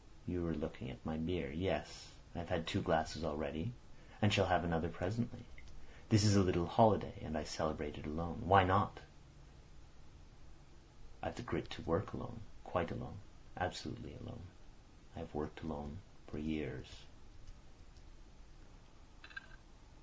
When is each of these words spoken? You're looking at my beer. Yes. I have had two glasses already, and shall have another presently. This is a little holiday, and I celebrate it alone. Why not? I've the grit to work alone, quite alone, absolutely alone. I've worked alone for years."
You're 0.27 0.55
looking 0.55 0.89
at 0.89 1.05
my 1.05 1.15
beer. 1.17 1.51
Yes. 1.51 2.07
I 2.33 2.39
have 2.39 2.49
had 2.49 2.65
two 2.65 2.81
glasses 2.81 3.23
already, 3.23 3.71
and 4.19 4.33
shall 4.33 4.47
have 4.47 4.63
another 4.63 4.89
presently. 4.89 5.41
This 6.09 6.23
is 6.23 6.35
a 6.35 6.41
little 6.41 6.65
holiday, 6.65 7.13
and 7.21 7.37
I 7.37 7.43
celebrate 7.43 7.99
it 7.99 8.07
alone. 8.07 8.41
Why 8.45 8.63
not? 8.63 8.99
I've 11.21 11.35
the 11.35 11.43
grit 11.43 11.69
to 11.69 11.83
work 11.83 12.13
alone, 12.13 12.39
quite 12.63 12.89
alone, 12.89 13.19
absolutely 13.55 14.15
alone. 14.25 14.41
I've 15.15 15.35
worked 15.35 15.61
alone 15.61 15.99
for 16.25 16.39
years." 16.39 16.87